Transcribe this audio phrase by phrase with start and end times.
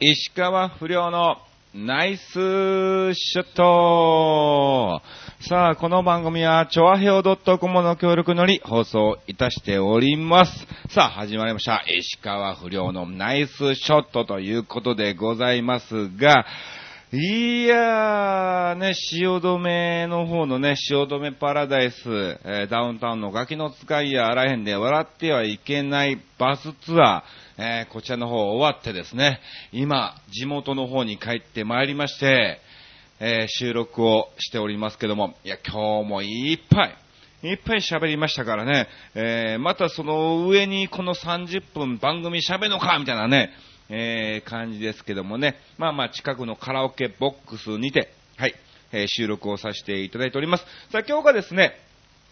[0.00, 1.38] 石川不良の
[1.74, 2.22] ナイス
[3.14, 5.02] ショット
[5.40, 10.52] さあ、この番組は、チョアヘオ .com の協力のり放送いたしております。
[10.94, 11.82] さあ、始まりました。
[11.88, 16.46] 石川不良のナイスショットということでございますが、
[17.10, 21.96] いやー、ね、汐留の方のね、汐留パラダイス、
[22.44, 29.40] えーダウンタウンのガキの使いやあらへんで笑ってはいけないバスツアー、えーこちらの方終わってですね、
[29.72, 32.60] 今、地元の方に帰ってまいりまして、
[33.18, 36.84] えー収録をしておりますけども、いや、今日もいっぱ
[37.42, 43.50] い、いっぱい喋りましたからね、えーまたその上にこの30分番組喋るのかみたいなね、
[43.88, 48.54] えー感じですけどもね、まあまあ近くのカラオケボックスにて、はい、
[48.92, 50.64] えー収録をさせていただいております。
[50.92, 51.72] さあ今日がですね、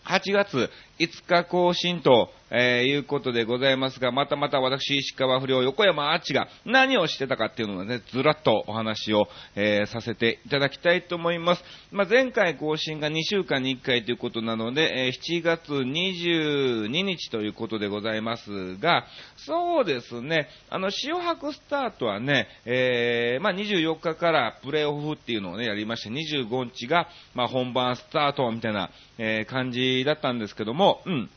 [0.05, 11.65] 8月5日更新と、えーいうことでございますが、またまた私、石川不良、横山あっちが何をしてたかっていうのをね、ずらっとお話を、えーさせていただきたいと思います。
[11.91, 31.31] まあ、前回更新が2週間に1回ということなので、えー7月22日ということでございますが、そうですね、あの、塩博スタートはね、えーまあ、24日からプレイオフっていうのをね、やりまして、25日が、まあ、本番スタートみたいな、え感じだったんですけども、うん。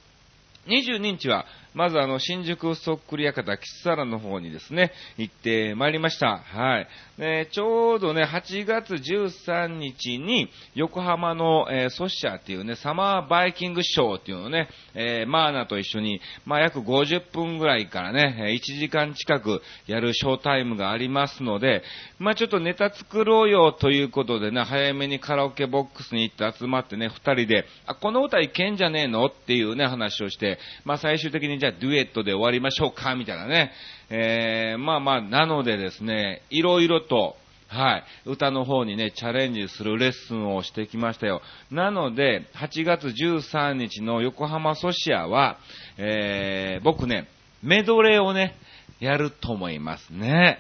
[0.67, 6.38] 22日は、まずあの、新宿そっくり館キッサラの方にですね、行ってまいりました。
[6.38, 6.88] はい。
[7.17, 21.83] でちょうどね、8月13日に、横浜の、えーソッシャーっていうね、サマーバイキングショーっていうのをね、えーマーナと一緒に、まあ、約50分ぐらいからね、1時間近くやるショータイムがありますので、
[22.17, 29.26] まあ、ちょっとネタ作ろうよということでね、早めにカラオケボックスに行って集まってね、二人で、あ、この歌いけんじゃねえの？
[29.26, 33.71] っていうね、話をして、まあ、最終的にじゃあデュエットで終わりましょうか、みたいなね。
[34.09, 37.35] えー、まあまあ、なのでですね、いろいろと、
[37.67, 38.03] はい。
[38.25, 41.43] 歌の方にね、チャレンジするレッスンをしてきましたよ。
[41.69, 45.59] なので、8月13日の横浜ソシアは、
[45.98, 47.27] えー、僕ね、
[47.61, 48.55] メドレーをね、
[48.99, 50.58] やると思いますね。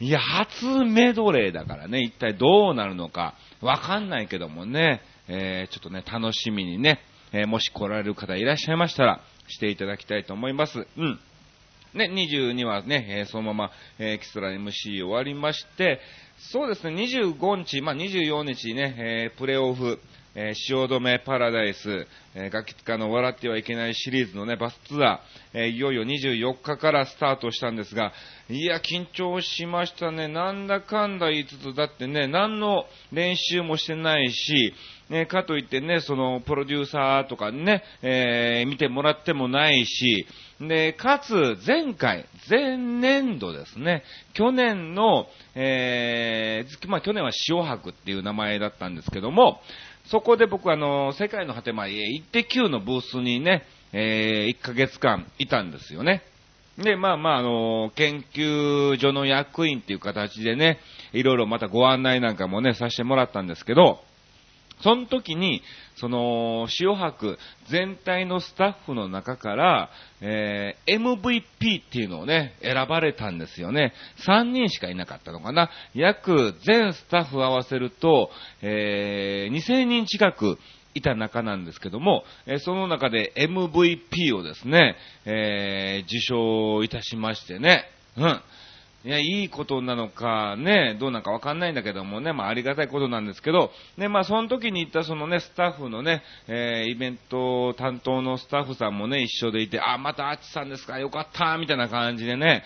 [0.00, 7.00] いや、初メドレーだからね、一体どうなるのか、わかんないけどもね、えー、ちょっとね、楽しみにね、
[7.32, 10.86] えーもし来られる方いらっしゃいましたら、していただきたいと思います。
[10.96, 11.18] うん。
[11.94, 16.00] ね、22はね、えーそのまま、えー、キスラ MC 終わりまして、
[16.50, 20.00] そうですね、25日、まあ、24日ね、えープレーオフ、
[20.34, 28.12] えー汐留パラダイス、えーガキツカの笑ってはいけないシリーズのね、バスツアー、えーいよいよ24日からスタートしたんですが、
[28.50, 30.26] いや、緊張しましたね。
[30.26, 34.74] なんだかんだ言いつつ、だってね、何の練習もしてないし、
[35.10, 40.26] ね、かといってね、その、プロデューサーとかね、えー見てもらってもないし、
[40.60, 49.60] で、かつ、前回、前年度ですね、去年の、えーまあ、去年は塩博っていう名前だったんですけども、
[50.06, 56.22] そこで僕はあの、世界の果てまで、イッテ Q のブースにね、え1ヶ月間いたんですよね。
[56.78, 60.80] で、まあまあ、あの、研究所の役員っていう形でね、
[61.12, 64.00] いろいろまたご案内なんかもね、させてもらったんですけど、
[64.80, 65.62] その時に、
[65.96, 67.38] その、塩博
[67.70, 69.90] 全体のスタッフの中から、
[70.20, 73.92] えー MVP っていうのをね、選ばれたんですよね。
[74.26, 75.70] 3人しかいなかったのかな。
[75.94, 78.30] 約全スタッフ合わせると、
[78.62, 80.58] えー2000人近く
[80.94, 87.84] いた中なんですけども、えその中で MVP をですね、えー受賞いたしましてね。
[88.16, 88.40] うん。
[89.04, 102.64] いや、いいことなのか、ね、どうなんかわかんないんだけどもね、まあ、ありがたいことなんですけど、ね、まあ、その時に行ったそのね、スタッフのね、えーイベント担当のスタッフさんもね、一緒でいて、あ、またあっちさんですか、よかった、みたいな感じでね、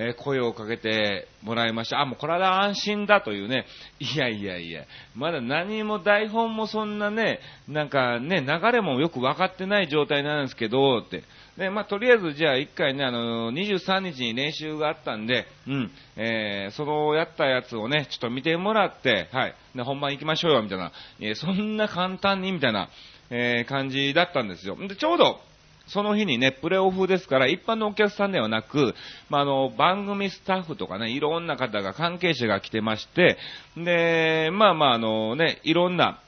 [0.00, 2.00] え声をかけてもらいました。
[2.00, 3.66] あ、もうこれは安心だというね、
[3.98, 4.84] いやいやいや、
[5.16, 11.24] まだ何も台本もそんなね、なんかね、流れもよく分かってない状態なんですけど、って。
[11.56, 22.88] で、まあ、とりあえずじゃあ一回ね、あの、23日に練習があったんで、うん、えー、そのやったやつをね、ちょっと見てもらって、はい、で、本番行きましょうよ、みたいな、えーそんな簡単に、みたいな、
[23.30, 24.76] えー感じだったんですよ。
[24.76, 25.40] で、ちょうど、
[25.88, 28.94] その日にね、プレオフですから、一般のお客さんではなく、
[29.30, 33.36] まあ、あの、番組スタッフとかね、いろんな方が、関係者が来てまして、
[33.76, 36.20] で、まあまあ、あのね、いろんな、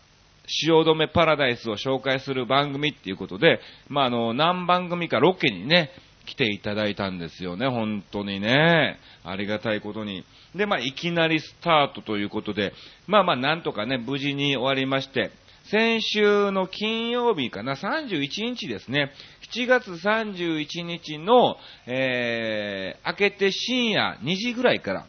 [0.46, 5.90] 汐留パラダイスを紹介する番組っていうことで、まあ、あの、何番組かロケにね、
[6.26, 8.98] 来ていただいたんですよね、本当にね。
[9.24, 10.24] ありがたいことに。
[10.54, 12.72] で、まあ、いきなりスタートということで、
[13.06, 15.30] まあまあ、なんとかね、無事に終わりまして、
[15.70, 19.12] 先週の金曜日かな、31日ですね、
[19.54, 21.56] 7月31日の、
[21.86, 25.06] えー、明けて深夜2時ぐらいから、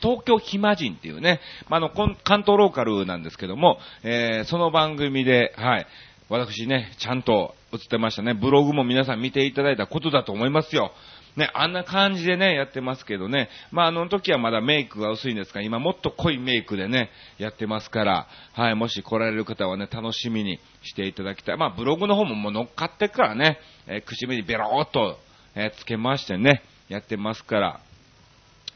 [0.00, 5.86] 東京暇人っていうね、まあ、あの、関東ローカルなんですけども、えー、その番組で、はい、
[6.30, 8.34] 私ね、ちゃんと映ってましたね。
[8.34, 10.92] ブログも皆さん見ていただいたことだと思いますよ。
[11.36, 13.48] ね、あんな感じでね、やってますけどね。
[13.72, 21.56] まあ、あの時はまだメイクが薄いんですが、今もっと濃いメイクでね、やってますから、はい、もし来られる方はね、楽しみにしていただきたい。
[21.56, 25.18] まあ、ブログの方ももう乗っかってからね、えー、口紅ベローっと、
[25.56, 27.80] えー、つけましてね、やってますから、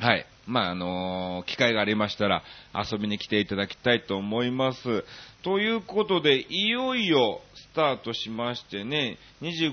[0.00, 0.26] はい。
[0.48, 2.42] まあ、あの、機会がありましたら
[2.74, 5.04] 遊びに来ていただきたいと思います。
[5.42, 9.72] ということで、いよいよスタートしましてね、25、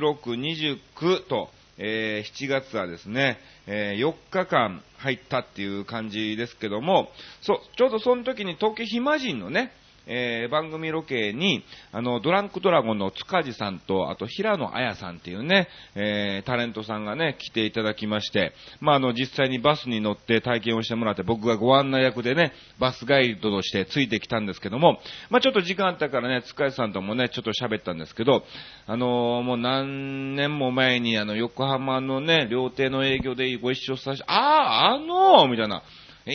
[0.00, 7.10] 26、29と、えー、7月はですね、えー、4日間入ったっていう感じですけども、
[7.42, 9.70] そう、ちょうどその時に東京暇人のね、
[10.06, 25.00] えー、番組ロケに、あの、ドランクドラゴンの塚地さんと、あと平野綾さんっていうね、えー、タレントさんがね、来ていただきまして、まあ、あの、実際にバスに乗って体験をしてもらって、僕がご案内役でね、バスガイドとしてついてきたんですけども、
[25.30, 28.44] まあ、ちょっと時間あったからね、塚地さんともね、ちょっと喋ったんですけど、
[28.86, 35.82] あのー、もう何年も前に、あの、横浜のね、料亭の営業でご一緒させて、ああ、あのー、みたいな、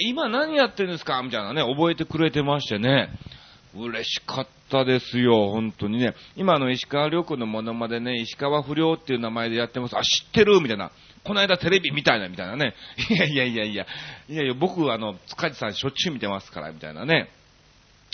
[0.08, 1.22] 今何やってるんですか？
[1.22, 3.10] みたいなね、覚えてくれてましてね。
[3.76, 6.14] 嬉しかったですよ、本当にね。
[6.36, 9.98] 今の石川遼君のものまでね、石川不良っていう名前でやってます。
[9.98, 10.60] あ、知ってる？
[10.62, 10.92] みたいな。
[11.24, 12.74] この間テレビみたいな、みたいなね。
[13.10, 13.86] いやいやいやいや、
[14.28, 17.30] いやいや、僕、あの、塚地さんしょっちゅう見てますから、みたいなね。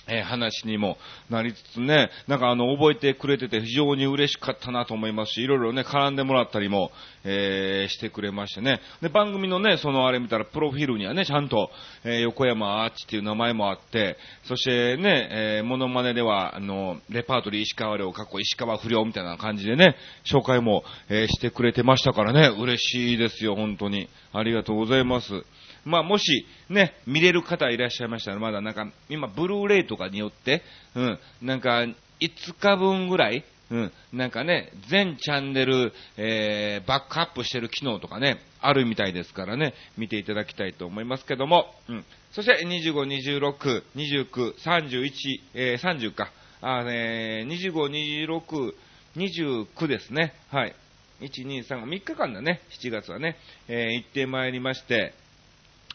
[0.08, 0.98] え、話にも
[1.30, 6.92] なりつつね、なんかあの、覚えてくれてて非常に嬉しかったなと思いますし、いろいろね、絡んでもらったりも、
[7.24, 8.80] えー、してくれましてね。
[9.02, 11.70] で、番組のね、そのあれ見たら、プロフィールにはね、ちゃんと、
[12.04, 19.96] えー、横山アーチっていう名前もあって、そしてね、えー、モノマネでは、あの、レパートリー石川遼、過去石川不良みたいな感じでね、
[20.26, 24.08] 紹介も、え、してくれてましたからね、嬉しいですよ、本当に。
[24.34, 25.44] ありがとうございます。
[25.88, 30.62] まあ、もし、ね、見れる方いらっしゃいましたら、まだなんか、今、ブルーレイとかによって、
[30.96, 31.86] うん、なんか、
[32.20, 42.06] 5日分ぐらい、うん、なんかね、全チャンネル、えー、バックアップしてる機能とかね、あるみたいですからね、見ていただきたいと思いますけども、うん。
[42.32, 45.12] そして、25、26、29、31、
[45.54, 46.32] えー、30か、
[46.62, 48.74] あ、えー、25、26、
[49.16, 50.76] 29ですね、はい。
[51.22, 53.38] 1、2、3、3日間だね、7月はね、
[53.68, 55.14] えー、行ってまいりまして、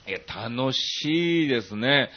[0.06, 0.18] いや、
[0.48, 2.10] 楽しいですね。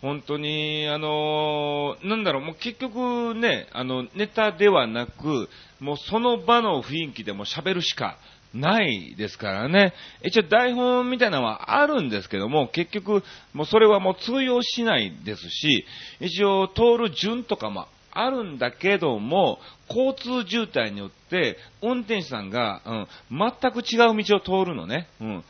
[0.00, 5.48] 本当に、あの、なんだろう、もう結局ね、あの、ネタではなく、
[5.80, 8.16] もうその場の雰囲気でも喋るしか
[8.54, 9.92] ないですからね。
[10.24, 15.84] 一応台本みたいなのはあるんですけども、結局、もうそれはもう通用しないですし、
[16.20, 19.58] 一応通る順とかもあるんだけども、
[19.88, 25.08] 交通渋滞によって、運転手さんが、うん、全く違う道を通るのね。
[25.20, 25.44] うん。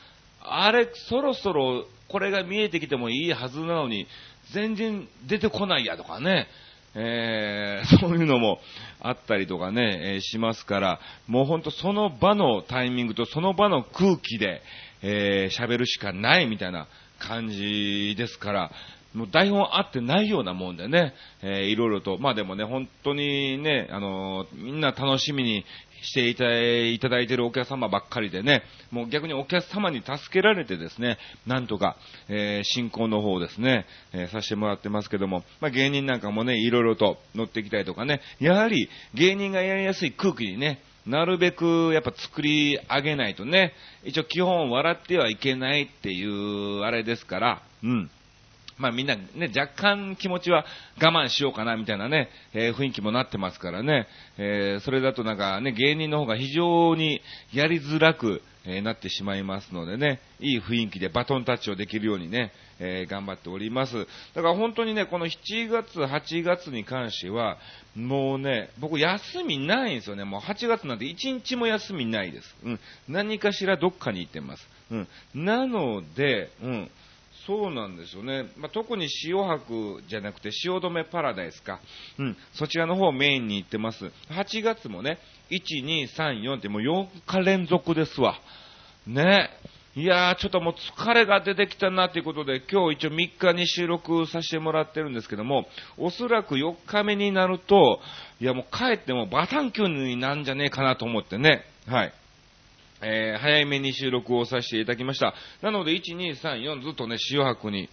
[0.50, 4.06] あれ、そろそろこれが見えてきてもいいはずなのに、
[4.52, 6.48] 全然出てこないやとかね、
[6.94, 8.60] えー、 そういうのも
[9.00, 14.62] あったりとかね、えー、しますから、もうほんとその場のタイミングとその場の空気で、
[15.02, 18.70] えー、喋るしかないみたいな感じですから、
[19.18, 21.12] もう台本あってないようなもんでね、
[21.42, 25.64] えー、いろいろと、まあでもね、本当にね、あのー、みんな楽しみに
[26.02, 28.62] していただいているお客様ばっかりでね、
[28.92, 31.18] もう逆にお客様に助けられてですね、
[31.48, 31.96] なんとか、
[32.28, 43.72] えー、進行の方ですね、えー、させてもらってますけども、まあ、芸人なんかもね、いろいろと乗ってきたりとかね、やはり芸人がやりやすい空気にね、なるべくやっぱ作り上げないとね、
[44.04, 48.10] 一応基本笑ってはいけないっていうあれですから、うん。
[48.78, 50.64] まあみんなね、若干気持ちは
[51.00, 54.06] 我慢しようかなみたいなね、えー、雰囲気もなってますからね、
[54.38, 57.20] えー、それだとなんかね、芸人の方が非常に
[57.52, 64.06] やりづらく、えー、なってしまいますのでね、いい雰囲気でバトンタッチをできるようにね、え頑張っております。
[64.34, 67.58] だから本当にね、この7月、8月に関しては、
[67.96, 70.24] もうね、僕休みないんですよね。
[70.24, 72.56] もう8月なんて1日も休みないです。
[72.62, 72.80] うん。
[73.08, 74.68] 何かしらどっかに行ってます。
[74.92, 75.08] うん。
[75.34, 76.90] なので、うん。
[77.48, 78.44] そうなんですよね。
[78.58, 81.80] まあ、特に塩博じゃなくて塩止めパラダイスか。
[82.18, 82.36] うん。
[82.52, 84.04] そちらの方をメインに行ってます。
[84.30, 85.18] 8月もね、
[85.50, 88.38] 1、2、3、4ってもう4日連続ですわ。
[89.06, 89.48] ね。
[89.96, 97.98] いやー、ちょっともう疲れが出てきたなということで、今日一応3日に収録させてもらってるんですけども、おそらく4日目になると、
[98.40, 101.64] いやもう帰ってもバタンキューになんじゃねえかなと思ってね。
[101.86, 102.12] はい。
[103.02, 105.34] えー、早めに収録をさせていただきました。
[105.62, 107.88] なので、1、2、3、4ずっとね、塩白に、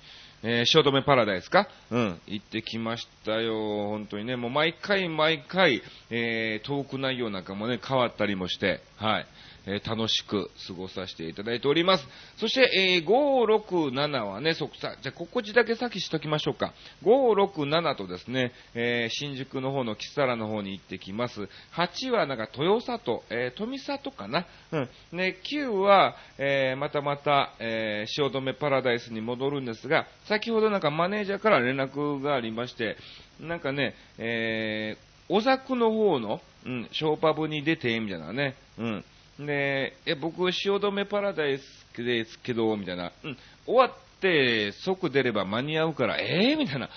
[0.48, 1.68] えー、汐留パラダイスか？
[1.90, 3.88] うん、行ってきましたよ。
[3.90, 9.26] 本当にね、もう毎回毎回、えー、トーク内容なんかもね、変わったりもして、はい。
[9.68, 12.08] えー楽しく過ごさせていただいております。
[12.38, 16.72] そして、えー5、6、7はね、そさ、じゃあ、ここ地だけ先しときましょうか。
[17.04, 21.50] 5、6、7とですね、えー新宿の方の木更の方に行ってきます。
[21.76, 24.46] 8はなんか豊里、えー富里かな？
[24.72, 24.90] うん。
[25.14, 32.98] ね、9は、えーまたまた、えー汐留パラダイスに戻るんですが、先ほどなんかマネージャーから連絡がありまして、
[33.40, 39.06] なんかね、えー、小作の方の、うん、ショーパブに出て、みたいなね、うん。
[39.46, 41.64] で、え、僕、汐留パラダイス
[41.98, 46.90] ですけど、みたいな、うん、終わって即出れば間に合うから、えー、みたいな、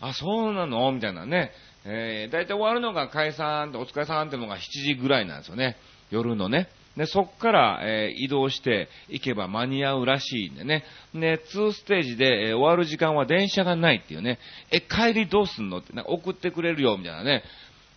[0.00, 0.92] あ、そうなの？
[0.92, 1.52] みたいなね、
[1.86, 5.76] えー、大体終わるのが解散って、お疲れさんってのが7時ぐらいなんですよね、
[6.10, 6.68] 夜のね。
[6.96, 10.84] で、そっから、え移動して行けば間に合うらしいんでね。
[11.12, 14.38] で、2ステージで、え終わる時間は電車がないっていうね。
[14.70, 17.42] え、帰りどうすんのって、な送ってくれるよ、みたいなね。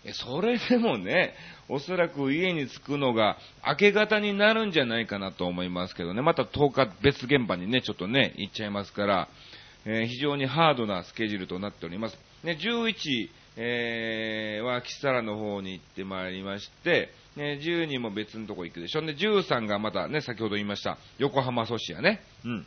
[0.04, 1.36] え、それでもね、
[1.70, 3.38] おそらく家に着くのが
[3.68, 6.22] 明け方になるんじゃないかなと思いますけどね。
[6.22, 9.28] また10日別現場にね、ちょっとね、行っちゃいますから、
[9.86, 12.18] えー非常にハードなスケジュールとなっております。
[12.44, 19.02] ね、11、えーは、キサラの方に行ってまいりまして、ね、12も別のとこ行くでしょ。
[19.02, 22.22] で、13がまたね、先ほど言いました、横浜ソシアね。
[22.44, 22.66] うん。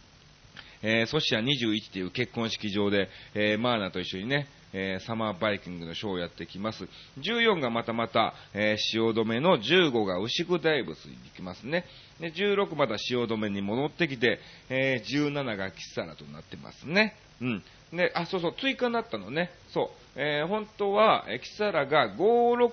[0.83, 6.89] えーソシア21っていう結婚式場で、えーマーナと一緒にね、えーサマーバイキングのショーをやってきます。
[7.19, 11.85] 14がまたまた、えー汐留の15が牛久大仏に行きますね。
[12.21, 14.39] で、16また汐留に戻ってきて、
[14.71, 17.17] えー17がキサラとなってますね。
[17.41, 17.63] うん。
[17.93, 19.51] で、あ、そうそう、追加になったのね。
[19.75, 20.00] そう。
[20.17, 22.19] えー本当は、えーキサラが5、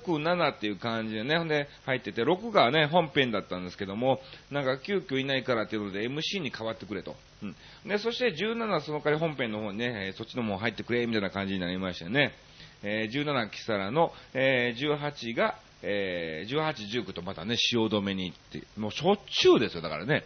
[0.02, 4.20] 6、7っていう感じでね、ほんで入ってて、6がね、本編だったんですけども、
[4.52, 7.16] なんか急遽いないからっていうので MC に変わってくれと。
[7.44, 7.56] うん。
[7.86, 12.34] で、そして17その代わり本編の方にね、えーそっちの方入ってくれ、みたいな感じになりましたよね。
[12.84, 20.24] えー17キサラの、えー18が、えー18、19とまたね、汐留に行って、もうしょっちゅうですよ、だからね。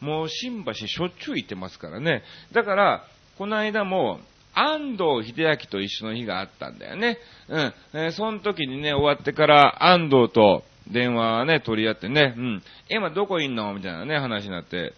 [0.00, 2.22] もう新橋しょっちゅう行ってますからね。
[2.52, 3.06] だから、
[3.38, 4.20] この間も、
[4.54, 7.18] 安藤秀明と一緒の日があったんだよね。
[7.48, 7.74] うん。
[7.94, 12.62] えーその時にね、終わってから安藤と電話ね、取り合ってね、うん。
[12.88, 13.74] 今どこいんの？
[13.74, 14.92] みたいなね、話になって。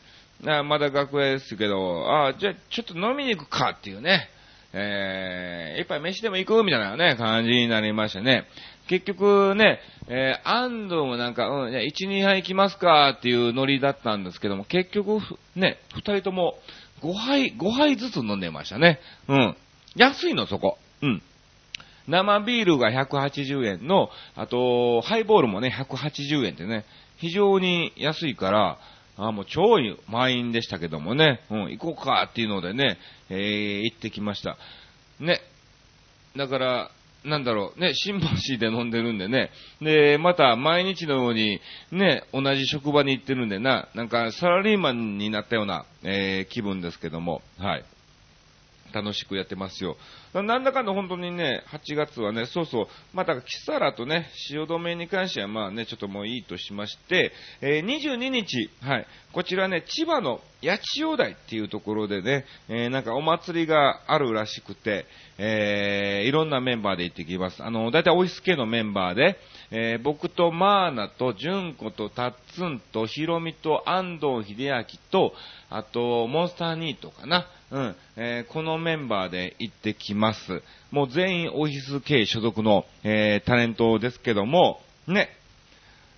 [0.47, 4.29] あまだ楽屋ですけど、あじゃあちょっと飲みに行くかっていうね。
[4.73, 6.63] えー、一杯飯でも行く？
[6.65, 8.45] みたいなね、感じになりましたね。
[8.89, 15.21] 結局ね、えー、安藤もなんか、うん、じゃあ1、2杯行きますかっていうノリだったんですけども、結局、
[15.57, 16.55] ね、二人とも
[17.03, 19.01] 5杯、5杯ずつ飲んでましたね。
[19.29, 19.57] うん。
[19.97, 20.79] 安いの、そこ。
[21.03, 21.23] うん。
[22.09, 26.85] 生ビールが180円の、あと、ハイボールもね、180円ってね、
[27.17, 28.79] 非常に安いから、
[29.19, 32.99] あもう超満員でしたけどもね、うん、行こうかっていうのでね、
[33.31, 34.59] えー、行ってきました。
[35.21, 35.41] ね。
[36.37, 36.91] だから、
[37.27, 47.85] なんだろう、ね、新橋で飲んでるんでね、で、また毎日のように、ね、同じ職場に行ってるんでな、なんかサラリーマンになったような、えー気分ですけども、はい。
[48.93, 49.97] 楽しくやってますよ。
[50.35, 65.07] なんだかんだ本当にね、8月はね、そうそう、また、キサラとね、汐留に関してはまあね、ちょっともういいとしまして、えー22日、はい、こちらね、千葉の八千代台っていうところでね、えーなんかお祭りがあるらしくて、
[65.39, 67.63] えーいろんなメンバーで行ってきます。
[67.63, 69.39] あの、だいたいオイス系のメンバーで、
[69.71, 75.33] えー僕とマーナと純子とタッツンとヒロミと安藤秀明と、
[75.71, 77.47] あと、モンスターニートかな。
[77.71, 77.97] うん。
[78.17, 80.63] えーこのメンバーで行ってきます。
[80.91, 85.31] もう全員オフィス系所属の、えータレントですけども、ね。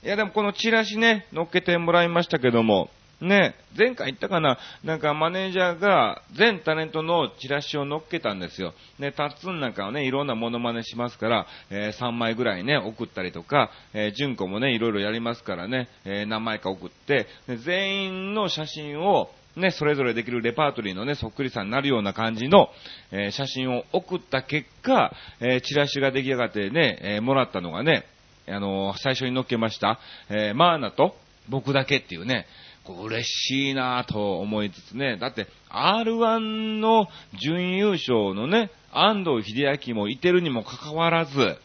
[0.04, 2.88] いやでもこのチラシね、乗っけてもらいましたけども、
[3.20, 8.74] ね、前回言ったかな、なんかマネージャーが全タレントのチラシを乗っけたんですよ。
[9.00, 17.26] ね、タッツンなんかはね、いろんなモノマネしますから、えー3枚ぐらいね、送ったりとか、えー、純子もね、いろいろやりますからね、えー何枚か送って、
[17.64, 22.68] 全員の写真を、ね、それぞれできるレパートリーのね、そっくりさんになるような感じの、
[23.10, 28.04] えー写真を送った結果、えーチラシが出来上がってね、えーもらったのがね、
[28.48, 29.98] あの最初に載っけました、
[30.30, 31.14] えマーナと
[31.48, 32.46] 僕だけっていうね、
[32.84, 37.06] こう嬉しいなぁと思いつつね、だって R1 の
[37.38, 41.58] 準優勝のね、安藤秀明もいてるにもかかわらず、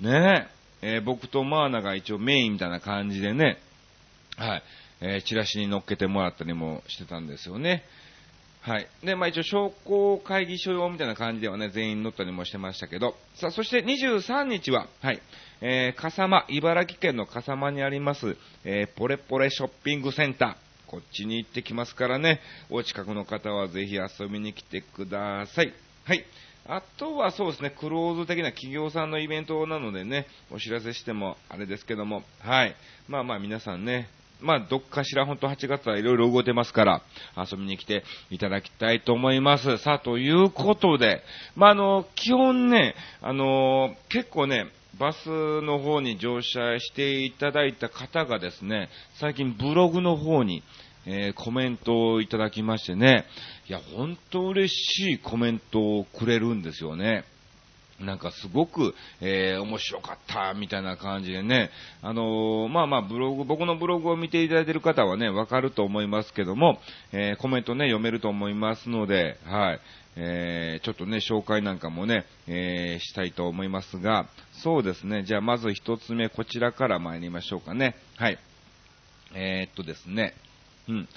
[0.00, 0.48] ね
[0.82, 3.58] えー僕とマーナが一応メインみたいな感じでね、
[4.36, 4.62] はい、
[5.00, 7.84] えーチラシに載っけてもらったりもしてたんですよね。
[8.62, 8.86] はい。
[9.02, 15.22] で、まあ一応商工会議所用みたいな感じではね、全員乗ったりもしてましたけど、さあ、そして23日は、はい、
[15.62, 20.70] えー、笠間、茨城県の笠間にあります、えー、ポレポレショッピングセンター。
[20.90, 25.72] こっちに行ってきますからね、お近くの方はぜひ遊びに来てください。
[26.04, 26.24] はい。
[26.66, 32.74] あとはそうですね、クローズ的な企業さんのイベントなのでね、お知らせしてもあれですけども、はい。
[33.08, 34.10] まあまあ皆さんね、
[34.42, 37.02] まあ、どっかしら本当8月はいろいろ動いてますから、
[37.36, 39.78] 遊びに来ていただきたいと思います。
[39.78, 41.22] さあ、ということで、
[41.56, 44.66] まあ、あの、基本ね、あの、結構ね、
[44.98, 45.28] バス
[45.62, 50.62] の方に乗車していただいた方がですね、最近ブログの方に、
[51.06, 53.24] えー、コメントをいただきましてね、
[53.68, 57.24] いや、本当嬉しいコメントをくれるんですよね。
[58.00, 61.70] なんかすごく、えー、面白かったみたいな感じでね、
[62.02, 66.78] あのー、まあまあブログ、僕のブログを見ていただいている方はね、わかると思いますけども、
[67.12, 69.80] えー、コメントね、読めると思いますので、はい、
[70.16, 74.26] えー、ちょっとね、紹介なんかもね、えー、したいと思いますが、
[74.62, 77.96] そうですね、じゃあまず一つ目、こちらから参りましょうかね。
[78.16, 78.38] はい。
[79.34, 80.34] えー、っとですね、
[80.88, 81.08] うん。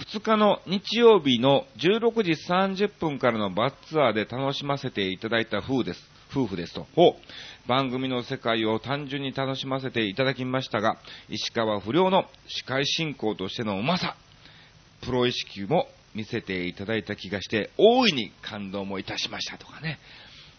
[0.00, 6.09] 2日の日曜日の16時30分からのバスツアーで楽しませていただいた風です。
[6.30, 6.86] 夫婦ですと。
[6.94, 7.68] ほう。
[7.68, 10.96] 番組の世界を単純に楽しませていただきましたが、
[11.28, 14.16] 石川不良の司会進行としてのうまさ、
[15.02, 19.98] プロ意識も見せていただいた気がして、大いに感動もいたしましたとかね。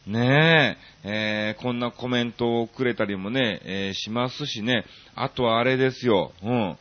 [0.07, 1.09] ねえ、
[1.53, 4.85] えー、こんなコメントをくれたりもね、えー、しますしね。
[5.15, 6.31] あとはあれですよ。
[6.43, 6.77] うん。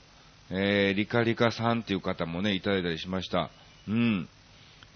[0.51, 3.51] えー、リカリカさんっていう方もね、いただいたりしました。
[3.89, 4.29] うん。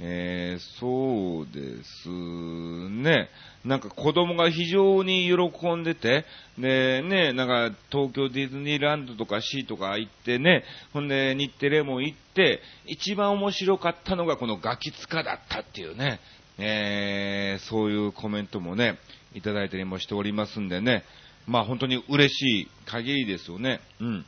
[0.01, 3.29] えー、そうですね。
[3.65, 6.25] なんか子供が非常に喜んでて、
[6.59, 16.19] で、ね、なんか東京ディズニーランドとか C とか行ってね、ほんで日テレも行って、一番面白かったのがこのガキツカだったっていうね、
[16.59, 18.99] えー、そういうコメントもね、
[19.33, 21.05] いただいたりもしておりますんでね、
[21.47, 23.81] まあ本当に嬉しい限りですよね。
[24.01, 24.27] うん。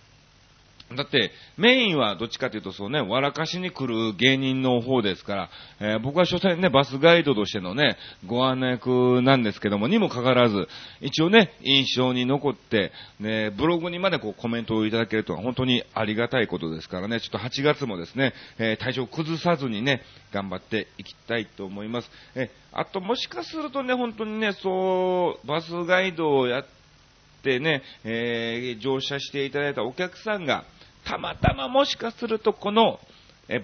[0.95, 5.51] だって、メインはどっちかというとそうね、笑かしに来る芸人の方ですから、
[5.81, 10.69] えー、僕は所詮ね、バスガイドとしてのね、ご案内役なんですけども、にもかかわらず、
[11.01, 20.03] 一応ね、印象に残って、ね、ブログにまでこうコメントをいただけるとは本当にありがたいことですからね、ちょっと8月もですね、えー、体調崩さずにね、
[20.33, 22.11] 頑張っていきたいと思います。
[22.37, 26.67] え、あともしかするとね、本当にね、そう、バスガイドをやっ
[27.43, 30.65] てね、えー、乗車していただいたお客さんが、
[31.07, 32.99] たまたまもしかするとこの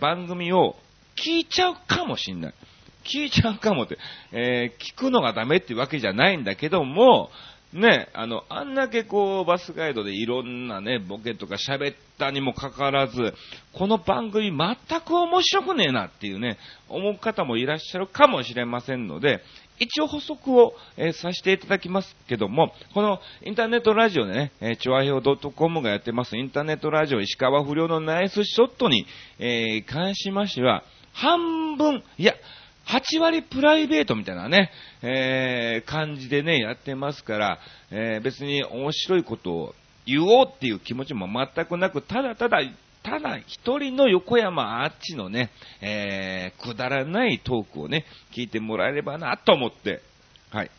[0.00, 0.76] 番組を
[1.16, 2.55] 聞いちゃうかもしんない。
[3.05, 3.98] 聞いちゃうかもって、
[4.31, 7.31] えー、聞くのがダメってわけじゃないんだけども、
[7.72, 13.35] ね、あの、あんだけこう、バスガイドでいろんなね、ボケとか喋ったにもかかわらず、
[13.72, 19.42] この番組全く面白くねえなっていうね、思う方もいらっしゃるかもしれませんので、
[19.78, 26.37] 一応補足を、えー、させていただきますけども、このインターネットラジオでね、えー、チョアヘオ .com がやってます。
[26.37, 29.06] インターネットラジオ石川不良のナイスショットに、
[29.38, 32.35] えー、関しましては、半分、いや、
[32.87, 34.70] 8割プライベートみたいなね、
[35.02, 37.58] えー、感じでね、やってますから、
[37.90, 39.74] えー、別に面白いことを
[40.06, 42.58] 言おうっていう気持ちも全くなく、ただただ
[43.12, 45.51] ただ一人の横山あっちのね、
[45.83, 50.01] えー、くだらないトークをね、聞いてもらえればなと思って、
[50.51, 50.70] はい。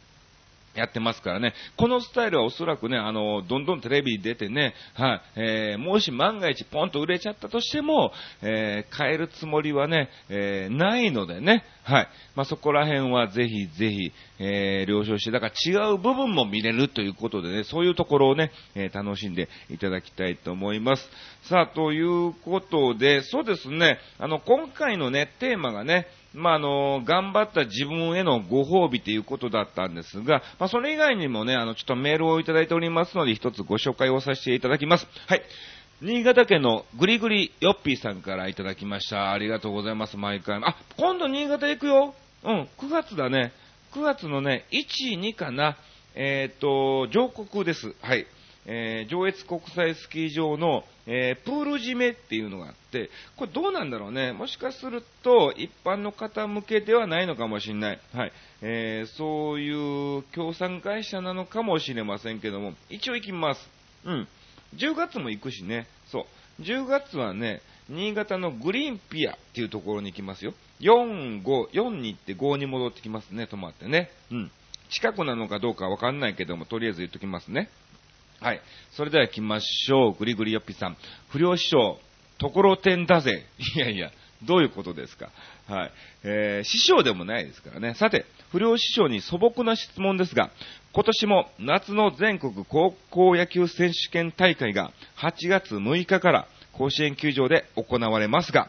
[0.75, 1.53] やってますからね。
[1.77, 12.07] このスタイルはおそらくね、あの、どんどんテレビに出てね、はい、えー、もし万が一ポンと売れちゃったとしても、えー、変えるつもりはね、えー、ないのでね、はい。
[12.35, 21.09] まあ、そこら辺はぜひぜひ、えー、了承して、だから違う部分も見れるということでね、そういうところをね、えー、楽しんでいただきたいと思います。
[21.43, 35.07] さあ、ということで、そうですね、あの、今回のね、テーマがね、まあ、あの、頑張った自分へのご褒美ということだったんですが、まあ、それ以外にもね、あの、ちょっとメールをいただいておりますので、一つご紹介をさせていただきます。
[35.27, 35.43] はい。
[36.01, 39.31] 新潟県のぐりぐりよっぴーさんからいただきました。
[39.31, 40.59] ありがとうございます、毎回。
[40.63, 42.15] あ、今度新潟行くよ。
[42.43, 43.53] うん、9月だね。
[43.93, 45.77] 9月のね、1、2かな。
[46.15, 47.95] えっ、ー、と、上国です。
[48.01, 48.25] はい。
[48.65, 54.31] えー、上越国際スキー場の、えー、プール締めっていうのがあって、これどうなんだろうね。
[54.31, 57.99] もしかすると、一般の方向けではないのかもしれない。
[58.13, 58.31] はい。
[58.61, 63.69] えー、そういう協賛会社なのかもしれませんけども、一応行きます。
[64.05, 64.27] うん。
[64.75, 65.87] 10月も行くしね。
[66.07, 66.21] そ
[66.59, 66.61] う。
[66.61, 70.53] 10月はね、新潟のグリーンピアっていうところに行きますよ。
[70.79, 74.09] 4、5、4に行って5に戻ってきますね、泊まってね。
[74.31, 74.51] うん。
[74.89, 77.69] 近くなのかどうかわかんないけども、とりあえず言っときますね。
[78.43, 78.61] はい。
[78.91, 80.13] それでは行きましょう。
[80.19, 80.97] ぐりぐりよっぴさん。
[81.29, 81.97] 不良師匠、
[82.39, 83.45] ところてんだぜ。
[83.77, 84.11] いやいや、
[84.43, 85.29] どういうことですか。
[85.65, 85.91] はい。
[86.25, 87.93] えー、師匠でもないですからね。
[87.93, 90.51] さて、不良師匠に素朴な質問ですが、
[90.91, 98.67] 今年も夏の全国高校野球選手権大会が8月6日から甲子園球場で行われますが、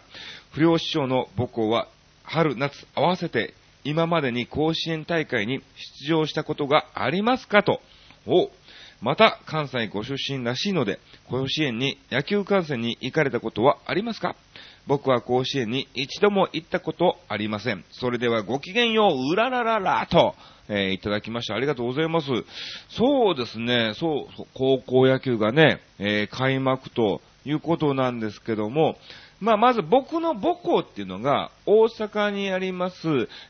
[0.52, 1.88] 不良師匠の母校は
[2.22, 5.64] 春夏合わせて今までに甲子園大会に
[6.06, 7.80] 出場したことがありますかと。
[8.26, 8.50] お
[9.04, 14.34] また関西ご出身らしいので、甲子園に野球観戦に行かれたことはありますか？
[14.86, 17.84] 僕は甲子園に一度も行ったことありません。
[17.90, 20.34] それではごきげんよう、うららららと、
[20.70, 21.54] えー、いただきました。
[21.54, 22.28] ありがとうございます。
[22.88, 28.96] そうですね、そう、高校野球がね、えー、開幕ということなんですけども、
[29.40, 32.96] まあ、まず僕の母校っていうのが、大阪にあります、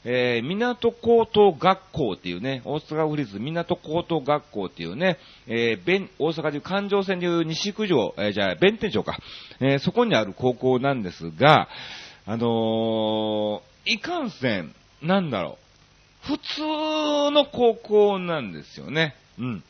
[0.05, 9.19] えー、港高等学校っていうね、大阪府立港高等学校っていうね、えー、大阪でいう環状線でいう西九条、えー、じゃあ、弁天町か、
[9.61, 11.69] えー、そこにある高校なんですが、
[12.27, 15.59] あのー、いかんせん、なんだろ
[16.25, 19.15] う、普通の高校なんですよね。
[19.39, 19.65] うん。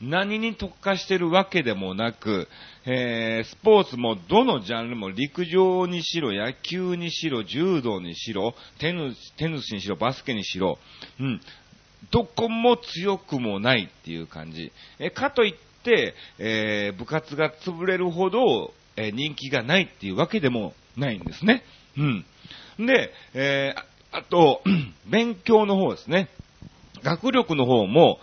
[0.00, 2.48] 何に特化してるわけでもなく、
[2.90, 10.78] えー、スポーツもどのジャンルも陸上にしろ、野球にしろ、柔道にしろ、テニステニスにしろ、バスケにしろ、
[11.20, 11.38] うん、
[12.10, 14.72] どこも強くもないっていう感じ。
[14.98, 21.64] えかといって、えー、部活が潰れるほど、えー、人気がないっていうわけでもないんですね。
[21.98, 22.24] うん。
[22.86, 23.74] で、え、
[24.12, 24.62] あと、
[25.06, 26.30] 勉強の方ですね。
[27.02, 28.18] 学力の方も、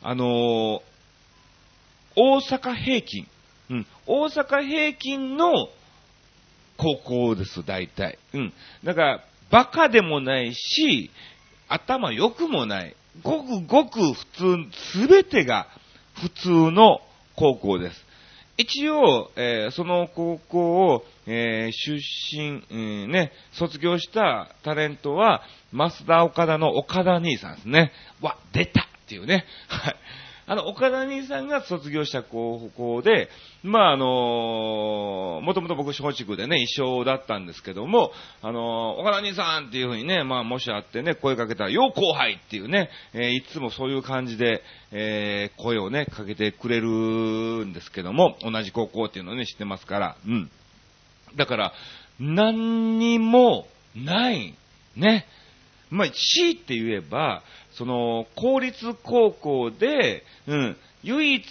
[0.00, 0.80] あの
[2.16, 3.26] 大阪平均。
[4.06, 5.52] 大阪平均の
[6.76, 8.18] 高校です、大体。
[8.34, 8.52] うん。
[8.84, 11.10] だから、バカでもないし、
[11.68, 12.96] 頭良くもない。
[13.22, 15.68] ごくごく普通、すべてが
[16.14, 17.00] 普通の
[17.34, 18.06] 高校です。
[18.58, 22.00] 一応、えー、その高校を、えー、出
[22.32, 25.42] 身、うん、ね、卒業したタレントは、
[25.72, 27.92] 増田岡田の岡田兄さんですね。
[28.22, 29.44] わ、出たっていうね。
[29.68, 29.96] はい。
[30.48, 33.28] あの、岡田兄さんが卒業した高校で、
[33.64, 50.50] まあ、あのもともと僕、松竹でね、一緒だったんですけども、あの岡田兄さんっていうふうにね、まあ、もしあってね、声かけたら、よう後輩っていうね、えー、いつもそういう感じで、えー、声をね、かけてくれるんですけども、同じ高校っていうのをね、知ってますから、うん。
[51.34, 51.72] だから、
[52.20, 54.54] 何にもない、
[54.94, 55.26] ね。
[55.90, 61.44] まあ、強いて言えば、その、公立高校で、うん、唯一、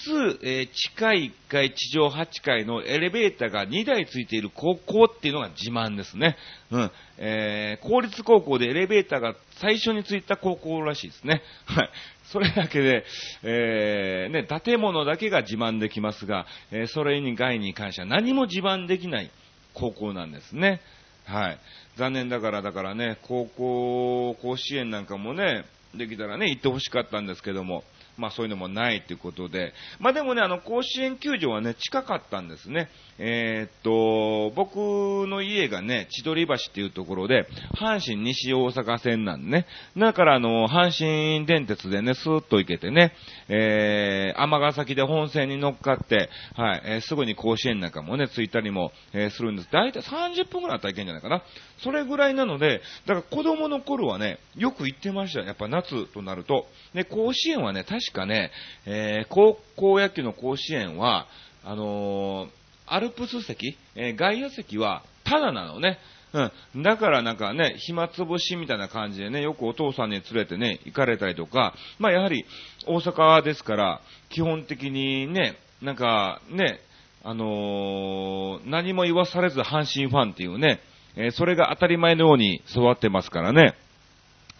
[0.43, 6.36] えー、地下1階、地上8階のエレベーターが2台ついている高校っていうのが自慢ですね。
[6.71, 6.91] うん。
[7.17, 11.41] えー、公立高校でエレベーターが最初についた高校らしいですね。
[11.65, 11.89] はい。
[12.32, 13.06] それだけで、
[13.43, 19.32] えー、ね、建物だけが自慢できますが、えー、それ以外に関しては何も自慢できない
[19.74, 20.82] 高校なんですね。
[21.26, 21.60] はい。
[21.97, 27.84] 残念だから、だからね、高校、甲子園なんかもね、できたらね、行ってほしかったんですけども、
[28.17, 32.89] まあそういうのもないということで、まあでもね、あの、甲子園球場はね、近かったんですね。
[33.17, 34.75] えー、っと、僕
[35.28, 39.65] の家がね、千鳥橋っていうところで、阪神西大阪線なんでね、
[39.97, 43.13] だからあの、阪神電鉄でね、スーッと行けてね、
[43.47, 49.71] えー、尼崎で本線に乗っかって、はい、えー、すぐに甲子園なんかもね、着いたりも、えー、するんです。
[49.71, 51.41] だいたい30分くらいあったらいけんじゃないかな。
[51.78, 56.67] それぐらいなので、だから子供の頃はね、よく行ってましたやっぱ夏となると。
[56.93, 58.52] で、甲子園はね、確かね、
[58.86, 61.28] えー、高校野球の甲子園は、
[61.63, 62.50] あのー、
[62.88, 65.98] アルプス席、えー、外野席は、ただなのね。
[66.34, 66.84] うん。
[66.84, 72.46] だからなんかね、暇つぶしみたいな感じでね、よくお父さんに連れてね、行かれたりとか、まあやはり
[72.88, 76.80] 大阪ですから、基本的にね、なんかね、
[77.24, 80.82] あのー、何も言わされず阪神ファンっていうね、
[81.15, 83.74] えー、それが当たり前のように育ってますからね。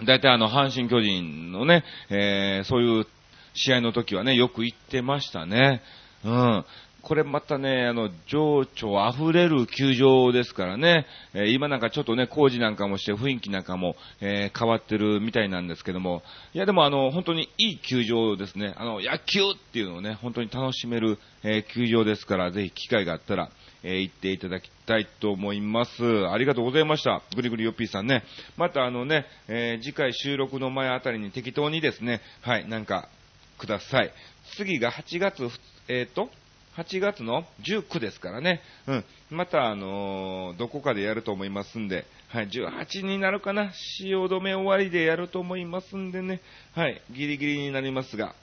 [0.04, 3.08] 大体あの、阪神巨人のね、えー、そういう
[3.56, 5.82] 試合の時はね、よく行ってましたね。
[6.24, 6.66] うん。
[7.06, 16.24] これまたね、あの、情緒溢れる球場ですからね、えー、今なんかちょっとね、工事なんかもして雰囲気なんかも、えー、変わってるみたいなんですけども、
[16.56, 18.74] いやでもあの、本当にいい球場ですね。
[18.76, 23.52] あの、野球っていうのをね、本当に楽しめる、えー、球場ですから、ぜひ機会があったら、
[23.84, 26.28] え行っていただきたいと思います。
[26.30, 27.22] ありがとうございました。
[27.36, 28.24] ぐりぐりよっぴーさんね。
[28.58, 33.10] またあのね、え次回収録の前あたりに適当にですね、はい、なんか、
[33.58, 34.12] ください。
[34.58, 35.50] 次が8月、
[35.88, 36.30] えっ、と、
[36.78, 38.62] 8月の19ですからね。
[38.88, 39.06] うん。
[39.30, 43.72] また、あのー、どこかでやると思いますんで、はい、18になるかな。
[43.72, 46.42] 汐留終わりでやると思いますんでね。
[46.74, 48.36] はい、ギリギリになりますが、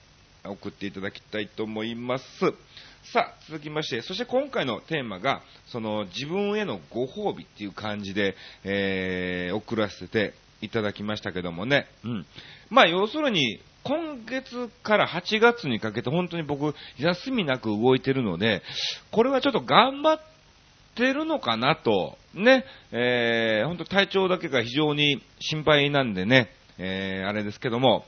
[0.44, 2.24] 送っていただきたいと思います。
[3.12, 11.86] さあ、続きまして、そして今回のテーマが、その自分へのご褒美っていう感じで、えー、送らせていただきましたけどもね。
[12.04, 12.26] うん。
[12.70, 18.62] まあ、要するに、今月から8月にかけて本当に僕、休みなく動いてるので、
[19.10, 20.20] これはちょっと頑張っ
[20.94, 28.04] てるのかなと、ね、えー、本当体調だけが非常に心配なんでね、えー、あれですけども、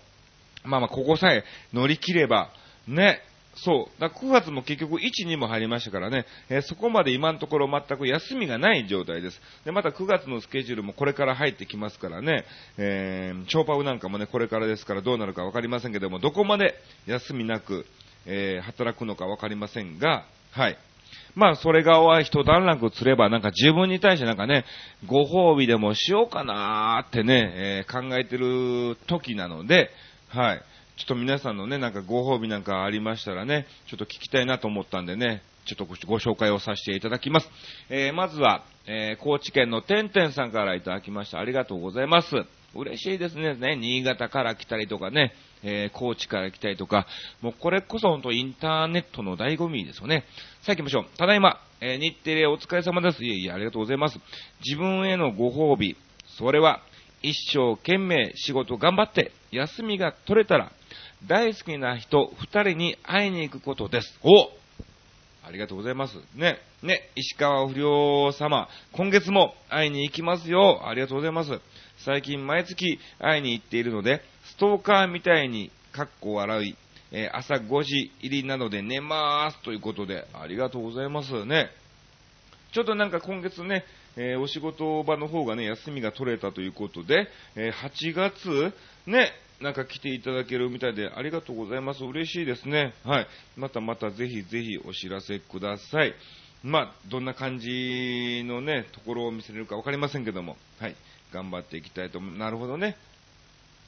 [0.64, 2.50] まあまあ、ここさえ乗り切れば、
[2.86, 3.20] ね、
[3.56, 4.00] そう。
[4.00, 9.40] だ9月も結局1、2も入りましたからね、えー、そこまで今のところ全く休みがない状態です。
[9.64, 12.44] で、また9月のスケジュールもこれから入ってきますからね、
[12.78, 16.74] えー、超パウなんかもね、これからですからどうなるかわかりませんけども、どこまで
[17.06, 17.86] 休みなく、
[18.26, 20.78] えー、働くのかわかりませんが、はい。
[21.34, 24.64] まあ、それが一段落すれば、なんか自分に対してなんかね、
[25.06, 29.90] ご褒美でもしようかなーってね、えー、考えてる時なので、
[30.28, 30.62] はい。
[30.96, 37.50] ちょっと皆さんのね、なんかご褒美なんかありましたらね、ちょっと聞きたいなと思ったんでね、ちょっとご紹介をさせていただきます。
[37.90, 41.40] えー、まずは、えー、高知県のてんてんさんからいただきました。
[41.40, 42.28] ありがとうございます。
[42.76, 43.54] 嬉しいですね。
[43.54, 45.32] ね、新潟から来たりとかね、
[45.64, 47.06] えー、高知から来たりとか、
[47.40, 50.24] もうこれこそ本当インターネットの醍醐味ですよね。
[50.62, 51.06] さあ行きましょう。
[51.16, 53.24] ただいま、えー、日テレお疲れ様です。
[53.24, 54.20] いえいえ、ありがとうございます。
[54.64, 55.96] 自分へのご褒美、
[56.38, 56.82] それは、
[57.22, 60.72] 一生懸命仕事頑張って、休みが取れたら、
[61.26, 64.18] 大好きな人二人に会いに行くことです。
[64.22, 64.50] お
[65.46, 66.16] ありがとうございます。
[66.34, 70.86] ね、ね、石川不良様、今月も会いに行きますよ。
[70.86, 71.50] ありがとうございます。
[72.04, 76.76] 最近毎月会いに行っているので、ストーカーみたいに、カッコ笑い、
[77.12, 81.70] えー、朝5時入りなので寝まーすということで、ありがとうございますね。
[82.72, 83.84] ちょっとなんか今月ね、
[84.16, 88.74] えー、お仕事場の方がね、休みが取れたということで、えー、8月、
[89.06, 92.04] ね、なんか来ていただけるみたいで、ありがとうございます。
[92.04, 92.92] 嬉しいですね。
[93.04, 93.26] はい。
[93.56, 96.14] またまたぜひぜひお知らせください。
[96.62, 100.96] まあ、どんな感じのね、ところを見せれるかわかりませんけども、はい。
[101.32, 102.36] 頑張っていきたいと思う。
[102.36, 102.96] なるほどね。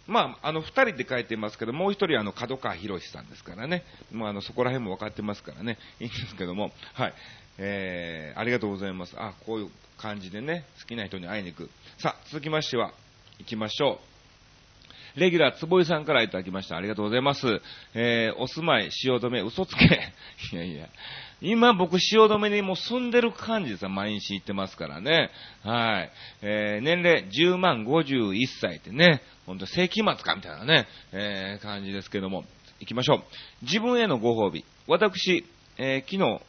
[0.07, 3.83] まあ、あの、二人で書いてますけど、もう一人あの、角川博さんですからね。
[4.13, 5.79] もうあの、そこら辺も分かってますからね。
[6.01, 7.15] いいんですけども、はい。
[7.59, 9.15] えー、ありがとうございます。
[9.17, 11.71] あ、こういう感じでね、好きな人に会いに行く。
[11.99, 12.93] さあ、続きましては、
[13.39, 14.16] 行きましょう。
[15.17, 16.77] レギュラー、つぼいさんからいただきました。
[16.77, 17.47] ありがとうございます。
[17.95, 20.13] えー、お住まい、汐留、嘘つけ。
[20.53, 20.89] いやいや。
[21.41, 23.89] 今僕、汐留にもう住んでる感じですよ。
[23.89, 25.31] 毎日行ってますからね。
[25.63, 26.11] はい。
[26.43, 32.45] えー、年齢10万51歳ってね、ほんと世紀末かみたいなね、えー、感じですけども。
[32.81, 33.23] 行きましょう。
[33.63, 34.67] 自分へのご褒美。
[34.87, 35.47] 私、
[35.79, 36.43] えー、昨日、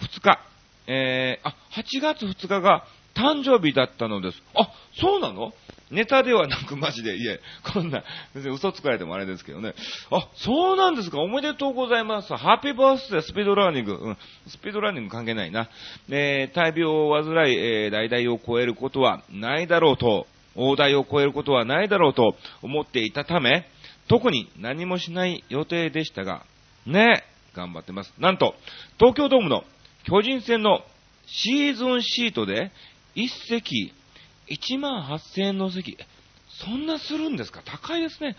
[0.00, 0.40] 2日、
[0.86, 4.42] えー、あ、8月2日が誕生日だったのです。
[4.54, 5.52] あ、そうなの？
[5.90, 7.40] ネタではなくマジで、いえ、
[7.72, 9.74] こんな、別に嘘つかれてもあれですけどね。
[10.10, 12.34] あ、そうなんですかおめでとうございます。
[12.36, 13.92] ハッピーバースデースピードラーニング。
[13.94, 14.16] うん、
[14.46, 15.70] スピードラーニング関係ないな。
[16.10, 23.66] えー、大病を患い、えー、代々を超えることはないだろうと、大台を超えることはないだろうと思っていたため、
[24.08, 26.44] 特に何もしない予定でしたが、
[26.84, 28.12] ね、頑張ってます。
[28.18, 28.54] なんと、
[28.98, 29.64] 東京ドームの
[30.04, 30.80] 巨人戦の
[31.26, 32.72] シーズンシートで
[33.18, 33.92] 1席
[34.48, 35.98] 1万8000円の席、
[36.64, 37.62] そんなするんですか？
[37.64, 38.36] 高いですね。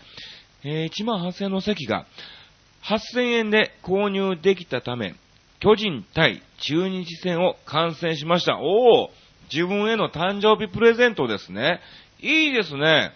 [0.64, 2.06] えー、1万8000円の席が
[2.82, 5.14] 8000円で購入できたため、
[5.60, 8.58] 巨人対中日戦を観戦しました。
[8.58, 9.10] おお
[9.52, 11.80] 自分への誕生日プレゼントですね。
[12.20, 13.12] いいですね。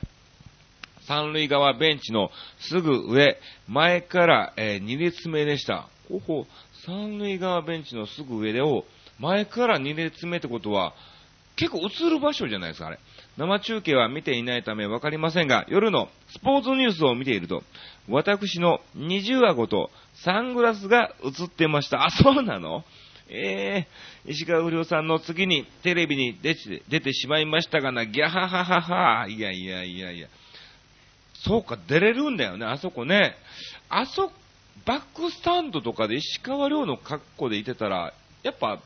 [1.06, 5.88] 三塁側ベンチのすぐ上、前から、えー、2列目でした。
[6.08, 6.46] ほほ、
[6.86, 8.84] 三塁側ベンチのすぐ上でを、
[9.18, 10.94] 前から2列目ってことは、
[11.56, 12.98] 結構映る場所じゃないですか、あれ。
[13.36, 17.62] 生中継は見ていないためわかりませんが、夜のスポーツニュースを見ていると、
[18.08, 22.04] 私の二重顎とサングラスが映ってました。
[22.04, 22.84] あ、そうなの？
[23.28, 23.86] え
[24.26, 29.26] えー、石川不良さんの次にテレビに出て出てしまいましたがな、ギャハハハハ。
[29.28, 30.28] いやいやいやいや。
[31.34, 33.34] そうか、出れるんだよね、あそこね。
[33.88, 34.30] あそ、
[34.84, 38.12] バックスタンドとかで石川遼の格好でいてたら、
[38.42, 38.80] やっぱ、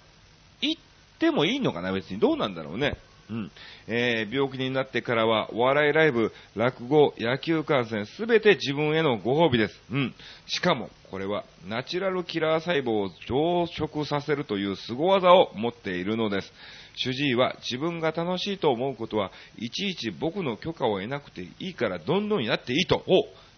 [1.18, 2.20] ってもいいのかな、別に。
[2.20, 2.96] どうなんだろうね。
[3.28, 3.50] うん。
[3.88, 9.74] えー、病気になってからは、お笑いライブ、落語、野球観戦、すべて自分へのご褒美です。
[9.90, 10.14] うん。
[10.46, 16.52] しかも、これは、ナチュラルキラー細胞を増殖させるという凄技を持っているのです。
[16.96, 23.04] 主治医は自分が楽しいと思うことは、いちいち僕の許可を得なくていいからどんどんやっていいと、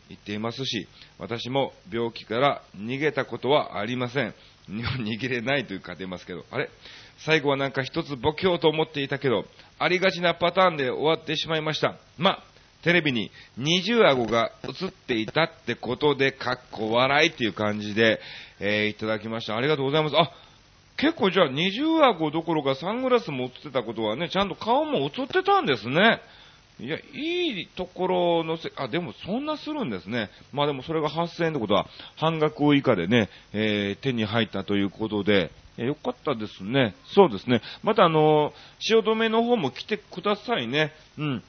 [0.08, 4.34] 言っていますし、私も病気から逃げたことはありません。
[4.68, 6.68] 逃げれないというか出ますけど、あれ？
[7.24, 9.44] 最後はなんか一つボケようと思っていたけど、
[9.78, 11.96] ありがちなパターンで終わってしまいました。
[12.18, 12.42] まあ、
[12.82, 18.20] テレビに二重顎が映っていたってことで、かっこ笑いっていう感じで、
[18.58, 19.56] えー、いただきました。
[19.56, 20.16] ありがとうございます。
[20.16, 20.30] あ、
[20.96, 26.20] 結構じゃあ二重顎どころかサングラスも映ってたことはね、ちゃんと顔も映ってたんですね。
[26.78, 30.30] いや、いいところのせ、あ、でもそんなするんですね。
[30.52, 36.94] まあでもそれが8000円ってことは半額以下でね、えー、手に入ったということで、えよかったですね。
[37.14, 37.62] そうですね。
[37.82, 40.92] またあの、汐留の方も来てくださいね。
[41.18, 41.42] うん。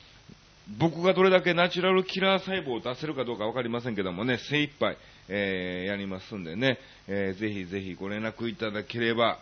[0.79, 9.39] 僕がどれだけナチュラルキラー細胞を出せるかどうかわかりませんけどもね、精一杯、えー、やりますんでね、えー、ぜひぜひご連絡いただければ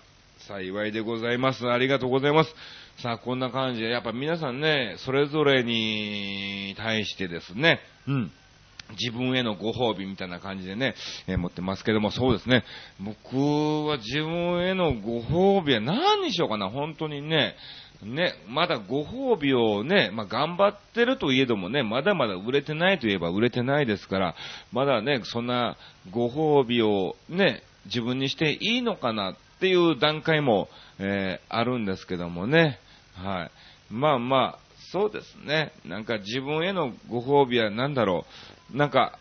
[0.47, 1.67] 幸いでございます。
[1.67, 2.55] ありがとうございます。
[3.01, 8.31] さあ、こんな感じで、やっぱ皆さんね、それぞれに対してですね、うん。
[8.91, 10.95] 自分へのご褒美みたいな感じでね、
[11.27, 12.63] えー、持ってますけども、そうですね。
[12.99, 17.55] 僕は自分へのご褒美は何にしようかな、本当にね。
[18.01, 24.35] ね、まだご褒美をね、まあ、頑張ってるといえどもね、まだまだ売れてないといえば売れてないですから、
[24.71, 25.75] まだね、そんな
[26.11, 32.79] ご褒美をね、自分にしていいのかなっていう段階も、えー、あるんですけどもね。
[33.15, 33.51] はい。
[33.93, 34.59] まあまあ、
[34.91, 35.73] そうですね。
[35.85, 38.58] なんか自分へのご褒美は何だろう。
[38.73, 39.17] なんか、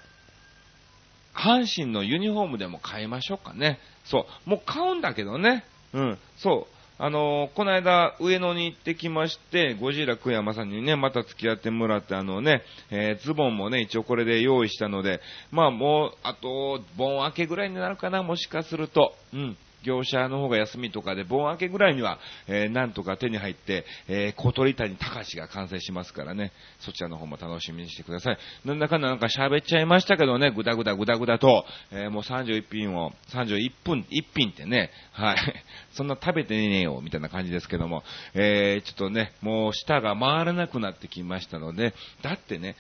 [1.34, 3.78] 阪神のユニフォームでも買いましょうかね。
[4.04, 4.50] そう。
[4.50, 5.64] もう買うんだけどね。
[5.92, 6.18] うん。
[6.36, 6.74] そう。
[7.00, 15.20] あのー、この間、上野に行ってきまして、ゴジラ久山さんにね、また付き合ってもらって、あのね、えー、ズボンもね、一応これで用意したので、
[15.52, 19.14] まあもう、あと、盆明けぐらいになるかな、もしかすると。
[19.32, 19.56] うん。
[19.84, 28.38] 業者の方が休みとかで、盆明けぐらいには、えー、なんとか手に入って、えー、小鳥谷隆が完成しますからね、そちらの方も楽しみにしてください。
[28.64, 35.36] なんだかんだなんか喋っちゃいましたけどね、ぐだぐだぐだぐだと、えー、もう31品を、31分、1品ってね、はい、
[35.92, 38.02] そんな食べてねえよ、みたいな感じですけども、
[38.34, 42.76] えー、ちょっとね、もう舌が回らなくなってきましたので、だってね、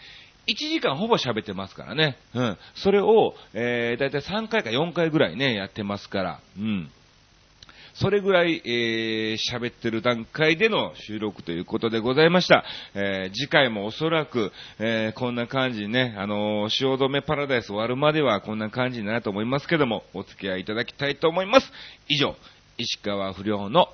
[0.48, 2.16] 1時間ほぼ喋ってますからね。
[2.34, 2.58] うん。
[2.74, 6.40] それを、えー、だいたい3回か4回ぐらいね、やってますから。
[6.56, 6.90] うん。
[7.94, 12.64] それぐらい、えー、喋ってる段階での収録ということでございました。
[12.94, 21.72] えー、次回もおそらく、えー、こんな感じにね、あの、汐留パラダイス終わるまではこんな感じになると思いますけども、お付き合いいただきたいと思います。
[22.08, 22.36] 以上、
[22.78, 23.88] 石川不良の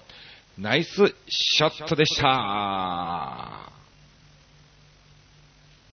[0.58, 3.83] ナイスショットでした。